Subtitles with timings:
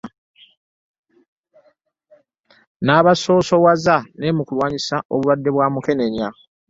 [2.83, 6.27] N'abasoosowaza ne mu kulwanyisa obulwadde bwa Mukenenya.